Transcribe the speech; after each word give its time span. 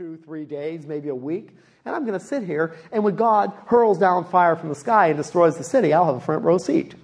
two, 0.00 0.16
three 0.24 0.46
days, 0.46 0.86
maybe 0.86 1.10
a 1.10 1.14
week, 1.14 1.50
and 1.84 1.94
I'm 1.94 2.06
going 2.06 2.18
to 2.18 2.24
sit 2.24 2.42
here, 2.42 2.74
and 2.90 3.04
when 3.04 3.16
God 3.16 3.52
hurls 3.66 3.98
down 3.98 4.24
fire 4.24 4.56
from 4.56 4.70
the 4.70 4.74
sky 4.74 5.08
and 5.08 5.16
destroys 5.18 5.58
the 5.58 5.62
city, 5.62 5.92
I'll 5.92 6.06
have 6.06 6.14
a 6.14 6.20
front 6.20 6.42
row 6.42 6.56
seat. 6.56 6.94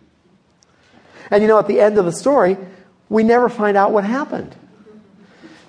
And 1.31 1.43
you 1.43 1.47
know, 1.47 1.59
at 1.59 1.69
the 1.69 1.79
end 1.79 1.99
of 1.99 2.07
the 2.07 2.13
story, 2.13 2.57
we 3.11 3.23
never 3.23 3.51
find 3.51 3.77
out 3.77 3.93
what 3.93 4.05
happened. 4.05 4.57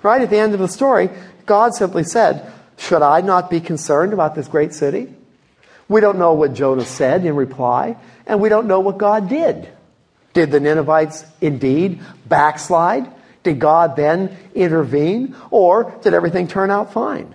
Right? 0.02 0.22
At 0.22 0.30
the 0.30 0.38
end 0.38 0.54
of 0.54 0.58
the 0.58 0.68
story, 0.68 1.10
God 1.44 1.74
simply 1.74 2.02
said, 2.02 2.50
Should 2.78 3.02
I 3.02 3.20
not 3.20 3.50
be 3.50 3.60
concerned 3.60 4.14
about 4.14 4.34
this 4.34 4.48
great 4.48 4.72
city? 4.72 5.14
We 5.86 6.00
don't 6.00 6.18
know 6.18 6.32
what 6.32 6.54
Jonah 6.54 6.86
said 6.86 7.26
in 7.26 7.36
reply, 7.36 7.98
and 8.24 8.40
we 8.40 8.48
don't 8.48 8.68
know 8.68 8.80
what 8.80 8.96
God 8.96 9.28
did. 9.28 9.68
Did 10.32 10.50
the 10.50 10.60
Ninevites 10.60 11.26
indeed 11.42 12.00
backslide? 12.24 13.12
Did 13.48 13.60
God 13.60 13.96
then 13.96 14.36
intervene? 14.54 15.34
Or 15.50 15.98
did 16.02 16.12
everything 16.12 16.48
turn 16.48 16.70
out 16.70 16.92
fine? 16.92 17.34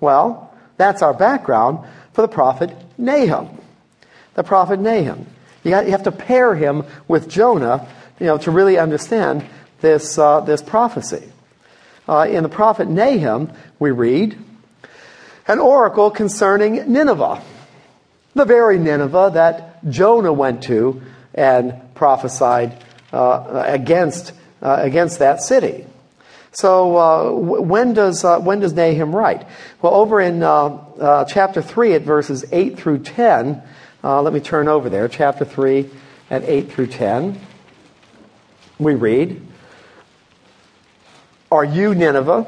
Well, 0.00 0.54
that's 0.78 1.02
our 1.02 1.12
background 1.12 1.86
for 2.14 2.22
the 2.22 2.28
prophet 2.28 2.74
Nahum. 2.96 3.60
The 4.34 4.42
prophet 4.42 4.80
Nahum. 4.80 5.26
You, 5.62 5.70
got, 5.70 5.84
you 5.84 5.90
have 5.90 6.04
to 6.04 6.12
pair 6.12 6.54
him 6.54 6.84
with 7.08 7.28
Jonah 7.28 7.86
you 8.18 8.26
know, 8.26 8.38
to 8.38 8.50
really 8.50 8.78
understand 8.78 9.44
this, 9.80 10.18
uh, 10.18 10.40
this 10.40 10.62
prophecy. 10.62 11.30
Uh, 12.08 12.26
in 12.28 12.42
the 12.42 12.48
prophet 12.48 12.88
Nahum, 12.88 13.52
we 13.78 13.90
read 13.90 14.36
an 15.46 15.58
oracle 15.58 16.10
concerning 16.10 16.90
Nineveh, 16.90 17.42
the 18.34 18.44
very 18.46 18.78
Nineveh 18.78 19.32
that 19.34 19.88
Jonah 19.88 20.32
went 20.32 20.62
to 20.64 21.02
and 21.34 21.74
prophesied 21.94 22.82
uh, 23.12 23.64
against, 23.66 24.32
uh, 24.62 24.78
against 24.80 25.18
that 25.18 25.42
city. 25.42 25.86
So 26.52 26.96
uh, 26.96 27.30
when 27.32 27.94
does 27.94 28.24
uh, 28.24 28.40
when 28.40 28.60
does 28.60 28.72
Nahum 28.72 29.14
write? 29.14 29.46
Well, 29.82 29.94
over 29.94 30.20
in 30.20 30.42
uh, 30.42 30.64
uh 30.66 31.24
chapter 31.24 31.62
three, 31.62 31.94
at 31.94 32.02
verses 32.02 32.44
eight 32.52 32.78
through 32.78 33.00
ten. 33.00 33.62
Uh, 34.02 34.22
let 34.22 34.32
me 34.32 34.40
turn 34.40 34.68
over 34.68 34.88
there. 34.88 35.08
Chapter 35.08 35.44
three, 35.44 35.90
at 36.30 36.44
eight 36.44 36.72
through 36.72 36.88
ten. 36.88 37.38
We 38.78 38.94
read, 38.94 39.42
"Are 41.50 41.64
you 41.64 41.94
Nineveh 41.94 42.46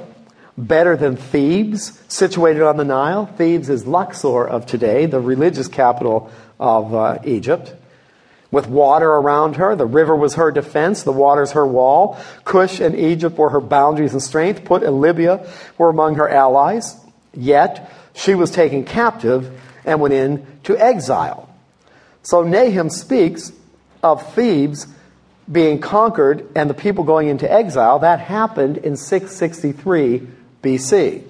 better 0.57 0.97
than 0.97 1.17
Thebes, 1.17 2.01
situated 2.09 2.63
on 2.63 2.79
the 2.79 2.85
Nile? 2.85 3.27
Thebes 3.27 3.69
is 3.69 3.87
Luxor 3.87 4.47
of 4.47 4.67
today, 4.67 5.07
the 5.07 5.21
religious 5.21 5.69
capital 5.69 6.33
of 6.59 6.95
uh, 6.95 7.19
Egypt." 7.25 7.75
With 8.51 8.67
water 8.67 9.11
around 9.11 9.57
her. 9.57 9.77
The 9.77 9.87
river 9.87 10.17
was 10.17 10.35
her 10.35 10.51
defense, 10.51 11.03
the 11.03 11.13
waters 11.13 11.53
her 11.53 11.67
wall. 11.67 12.19
Cush 12.45 12.81
and 12.81 12.99
Egypt 12.99 13.39
were 13.39 13.51
her 13.51 13.61
boundaries 13.61 14.13
and 14.13 14.23
strength. 14.23 14.65
Put 14.65 14.83
and 14.83 15.01
Libya 15.01 15.47
were 15.79 15.91
among 15.91 16.17
her 16.17 16.29
allies. 16.29 16.97
Yet 17.33 17.93
she 18.15 18.35
was 18.35 18.51
taken 18.51 18.85
captive 18.85 19.61
and 19.85 20.01
went 20.01 20.15
into 20.15 20.77
exile. 20.77 21.49
So 22.23 22.43
Nahum 22.43 22.91
speaks 22.91 23.53
of 24.03 24.35
Thebes 24.35 24.87
being 25.51 25.81
conquered 25.81 26.47
and 26.55 26.69
the 26.69 26.75
people 26.75 27.05
going 27.05 27.29
into 27.29 27.51
exile. 27.51 28.01
That 28.01 28.21
happened 28.21 28.79
in 28.79 28.97
663 28.97 30.29
BC. 30.63 31.25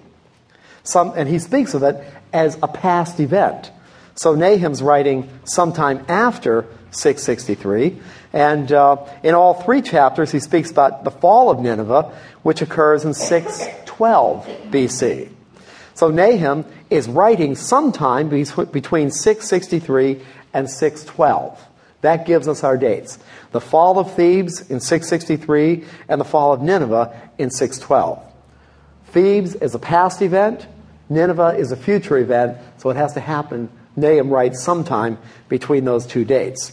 Some, 0.83 1.13
and 1.17 1.29
he 1.29 1.39
speaks 1.39 1.75
of 1.75 1.83
it 1.83 2.03
as 2.33 2.59
a 2.63 2.69
past 2.69 3.21
event. 3.21 3.71
So 4.15 4.35
Nahum's 4.35 4.83
writing 4.83 5.29
sometime 5.45 6.05
after 6.09 6.67
663. 6.91 8.01
And 8.33 8.71
uh, 8.73 9.05
in 9.23 9.35
all 9.35 9.55
three 9.55 9.83
chapters, 9.83 10.33
he 10.33 10.41
speaks 10.41 10.71
about 10.71 11.05
the 11.05 11.11
fall 11.11 11.51
of 11.51 11.61
Nineveh, 11.61 12.13
which 12.43 12.63
occurs 12.63 13.05
in 13.05 13.15
612 13.15 14.47
BC. 14.71 15.31
So 15.95 16.09
Nahum 16.09 16.65
is 16.89 17.09
writing 17.09 17.55
sometime 17.55 18.29
between 18.29 19.11
663 19.11 20.23
and 20.55 20.71
612. 20.71 21.67
That 22.01 22.25
gives 22.25 22.49
us 22.49 22.65
our 22.65 22.77
dates. 22.77 23.19
The 23.53 23.61
fall 23.61 23.99
of 23.99 24.15
Thebes 24.15 24.71
in 24.71 24.81
663 24.81 25.85
and 26.09 26.21
the 26.21 26.25
fall 26.25 26.53
of 26.53 26.63
Nineveh 26.63 27.31
in 27.37 27.51
612. 27.51 28.23
Thebes 29.09 29.57
is 29.57 29.75
a 29.75 29.79
past 29.79 30.23
event, 30.23 30.67
Nineveh 31.09 31.57
is 31.59 31.73
a 31.73 31.77
future 31.77 32.17
event, 32.17 32.57
so 32.79 32.91
it 32.91 32.97
has 32.97 33.13
to 33.15 33.21
happen, 33.21 33.69
Nahum 33.97 34.31
writes, 34.31 34.63
sometime 34.63 35.19
between 35.49 35.85
those 35.85 36.07
two 36.07 36.25
dates. 36.25 36.73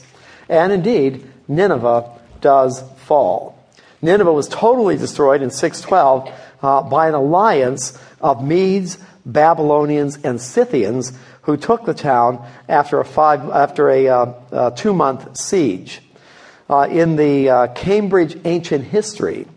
And 0.49 0.71
indeed, 0.71 1.29
Nineveh 1.47 2.09
does 2.41 2.83
fall. 2.97 3.57
Nineveh 4.01 4.31
was 4.31 4.47
totally 4.47 4.97
destroyed 4.97 5.41
in 5.41 5.49
612 5.49 6.31
uh, 6.61 6.83
by 6.83 7.07
an 7.07 7.13
alliance 7.15 7.97
of 8.21 8.43
Medes, 8.43 8.97
Babylonians, 9.25 10.17
and 10.23 10.39
Scythians 10.39 11.13
who 11.41 11.57
took 11.57 11.85
the 11.85 11.93
town 11.93 12.45
after 12.67 12.99
a, 12.99 13.05
five, 13.05 13.49
after 13.49 13.89
a 13.89 14.07
uh, 14.07 14.33
uh, 14.51 14.69
two 14.71 14.93
month 14.93 15.37
siege. 15.37 16.01
Uh, 16.69 16.87
in 16.91 17.15
the 17.15 17.49
uh, 17.49 17.67
Cambridge 17.67 18.37
Ancient 18.43 18.83
History, 18.83 19.47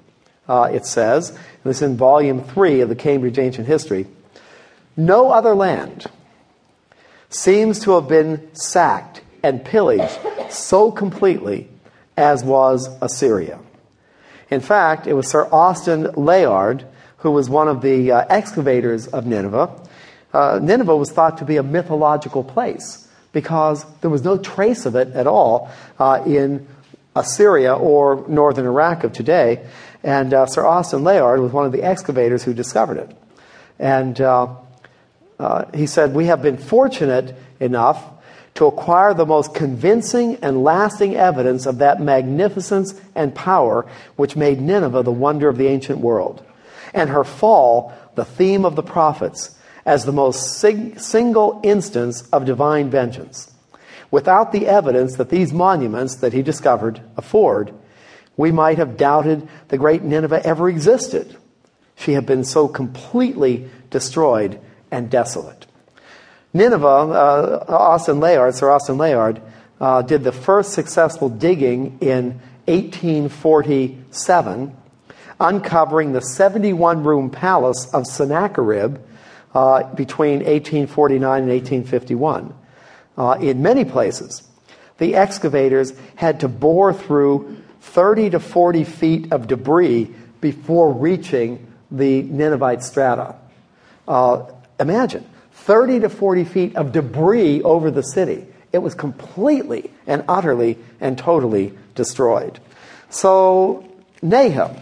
uh, 0.48 0.71
it 0.72 0.87
says, 0.87 1.37
this 1.65 1.78
is 1.78 1.82
in 1.82 1.97
volume 1.97 2.42
three 2.44 2.81
of 2.81 2.88
the 2.88 2.94
Cambridge 2.94 3.38
Ancient 3.38 3.66
History, 3.66 4.06
no 4.97 5.32
other 5.32 5.54
land 5.54 6.06
seems 7.30 7.78
to 7.80 7.92
have 7.92 8.08
been 8.08 8.54
sacked 8.54 9.22
and 9.42 9.64
pillaged 9.64 10.18
so 10.50 10.91
completely 10.91 11.68
as 12.16 12.44
was 12.44 12.88
Assyria. 13.00 13.58
In 14.50 14.60
fact, 14.60 15.06
it 15.06 15.14
was 15.14 15.28
Sir 15.28 15.48
Austen 15.50 16.12
Layard, 16.16 16.84
who 17.18 17.30
was 17.30 17.48
one 17.48 17.68
of 17.68 17.82
the 17.82 18.10
uh, 18.10 18.26
excavators 18.28 19.06
of 19.06 19.26
Nineveh. 19.26 19.70
Uh, 20.32 20.58
Nineveh 20.60 20.96
was 20.96 21.10
thought 21.10 21.38
to 21.38 21.44
be 21.44 21.56
a 21.56 21.62
mythological 21.62 22.42
place 22.42 23.06
because 23.32 23.84
there 24.00 24.10
was 24.10 24.24
no 24.24 24.36
trace 24.36 24.86
of 24.86 24.97
it 24.97 25.08
at 25.08 25.26
all 25.26 25.70
uh, 25.98 26.22
in 26.26 26.66
Assyria 27.14 27.74
or 27.74 28.24
northern 28.28 28.66
Iraq 28.66 29.04
of 29.04 29.12
today. 29.12 29.64
And 30.02 30.34
uh, 30.34 30.47
Sir 30.47 30.66
Austen 30.66 31.04
Layard 31.04 31.41
was 31.41 31.52
one 31.52 31.66
of 31.66 31.72
the 31.72 31.82
excavators 31.82 32.42
who 32.42 32.54
discovered 32.54 32.98
it. 32.98 33.16
And 33.78 34.20
uh, 35.41 35.65
he 35.73 35.87
said, 35.87 36.15
We 36.15 36.27
have 36.27 36.43
been 36.43 36.59
fortunate 36.59 37.34
enough 37.59 38.05
to 38.55 38.67
acquire 38.67 39.15
the 39.15 39.25
most 39.25 39.55
convincing 39.55 40.37
and 40.43 40.62
lasting 40.62 41.17
evidence 41.17 41.65
of 41.65 41.78
that 41.78 41.99
magnificence 42.01 43.01
and 43.15 43.34
power 43.34 43.87
which 44.17 44.37
made 44.37 44.61
Nineveh 44.61 45.03
the 45.03 45.11
wonder 45.11 45.49
of 45.49 45.56
the 45.56 45.69
ancient 45.69 45.99
world, 46.01 46.45
and 46.93 47.09
her 47.09 47.25
fall 47.25 47.95
the 48.17 48.25
theme 48.25 48.67
of 48.67 48.77
the 48.77 48.83
prophets 48.83 49.56
as 49.87 50.05
the 50.05 50.12
most 50.12 50.59
sing- 50.59 50.99
single 50.99 51.59
instance 51.65 52.28
of 52.33 52.45
divine 52.45 52.91
vengeance. 52.91 53.51
Without 54.11 54.53
the 54.53 54.67
evidence 54.67 55.17
that 55.17 55.31
these 55.31 55.55
monuments 55.55 56.17
that 56.17 56.34
he 56.34 56.43
discovered 56.43 57.01
afford, 57.17 57.72
we 58.37 58.53
might 58.53 58.77
have 58.77 58.99
doubted 58.99 59.49
the 59.69 59.78
great 59.78 60.03
Nineveh 60.03 60.45
ever 60.45 60.69
existed. 60.69 61.34
She 61.97 62.12
had 62.12 62.27
been 62.27 62.45
so 62.45 62.69
completely 62.69 63.71
destroyed 63.89 64.61
and 64.91 65.11
desolate. 65.11 65.67
Nineveh, 66.53 66.87
uh, 66.87 67.65
Austen 67.69 68.21
Layard, 68.21 68.55
Sir 68.55 68.71
Austen 68.71 68.99
Layard, 68.99 69.41
uh, 69.81 70.03
did 70.03 70.25
the 70.25 70.33
first 70.33 70.73
successful 70.73 71.28
digging 71.28 71.99
in 72.01 72.41
1847, 72.67 74.77
uncovering 75.39 76.12
the 76.12 76.21
71 76.21 77.05
room 77.05 77.31
palace 77.31 77.89
of 77.93 78.05
Sennacherib 78.06 78.99
uh, 79.55 79.84
between 79.95 80.41
1849 80.41 81.43
and 81.43 81.51
1851. 81.51 82.53
Uh, 83.17 83.39
in 83.41 83.62
many 83.62 83.84
places, 83.84 84.43
the 84.99 85.15
excavators 85.15 85.93
had 86.17 86.41
to 86.41 86.49
bore 86.49 86.93
through 86.93 87.62
30 87.81 88.31
to 88.31 88.41
40 88.41 88.84
feet 88.84 89.33
of 89.33 89.47
debris 89.47 90.12
before 90.41 90.93
reaching 90.93 91.67
the 91.91 92.22
Ninevite 92.22 92.83
strata. 92.83 93.37
Uh, 94.07 94.47
imagine 94.80 95.24
30 95.53 96.00
to 96.00 96.09
40 96.09 96.44
feet 96.44 96.77
of 96.77 96.92
debris 96.92 97.62
over 97.62 97.91
the 97.91 98.03
city. 98.03 98.47
It 98.72 98.78
was 98.78 98.94
completely 98.94 99.91
and 100.06 100.24
utterly 100.28 100.78
and 101.00 101.18
totally 101.18 101.77
destroyed. 101.94 102.59
So 103.10 103.86
Nahum 104.22 104.77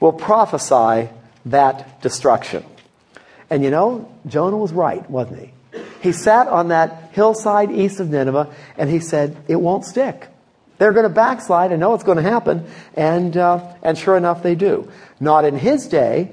will 0.00 0.12
prophesy 0.12 1.08
that 1.46 2.00
destruction. 2.00 2.64
And 3.50 3.62
you 3.62 3.70
know, 3.70 4.12
Jonah 4.26 4.56
was 4.56 4.72
right, 4.72 5.08
wasn't 5.10 5.40
he? 5.40 5.52
He 6.00 6.12
sat 6.12 6.48
on 6.48 6.68
that 6.68 7.10
hillside 7.12 7.70
east 7.70 8.00
of 8.00 8.10
Nineveh 8.10 8.52
and 8.76 8.90
he 8.90 8.98
said, 8.98 9.36
It 9.48 9.56
won't 9.56 9.84
stick. 9.84 10.28
They're 10.78 10.92
going 10.92 11.04
to 11.04 11.14
backslide. 11.14 11.72
I 11.72 11.76
know 11.76 11.94
it's 11.94 12.02
going 12.02 12.16
to 12.16 12.22
happen. 12.22 12.66
And, 12.94 13.36
uh, 13.36 13.74
and 13.82 13.96
sure 13.96 14.16
enough, 14.16 14.42
they 14.42 14.56
do. 14.56 14.90
Not 15.20 15.44
in 15.44 15.56
his 15.56 15.86
day, 15.86 16.32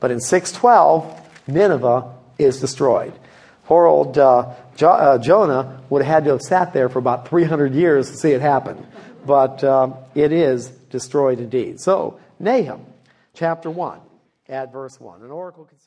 but 0.00 0.10
in 0.10 0.20
612, 0.20 1.23
Nineveh 1.46 2.14
is 2.38 2.60
destroyed. 2.60 3.12
Poor 3.64 3.86
old 3.86 4.18
uh, 4.18 4.52
jo- 4.76 4.88
uh, 4.88 5.18
Jonah 5.18 5.80
would 5.88 6.02
have 6.02 6.14
had 6.14 6.24
to 6.24 6.30
have 6.32 6.42
sat 6.42 6.72
there 6.72 6.88
for 6.88 6.98
about 6.98 7.28
300 7.28 7.74
years 7.74 8.10
to 8.10 8.16
see 8.16 8.32
it 8.32 8.40
happen. 8.40 8.86
But 9.26 9.64
uh, 9.64 9.94
it 10.14 10.32
is 10.32 10.68
destroyed 10.68 11.40
indeed. 11.40 11.80
So, 11.80 12.20
Nahum, 12.38 12.84
chapter 13.32 13.70
1, 13.70 14.00
at 14.48 14.72
verse 14.72 15.00
1. 15.00 15.22
An 15.22 15.30
oracle 15.30 15.64
concerning. 15.64 15.80